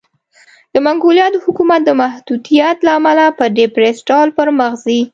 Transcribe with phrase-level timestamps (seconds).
[0.73, 5.01] د منګولیا د حکومت د محدودیت له امله په ډېرپڅ ډول پرمخ ځي.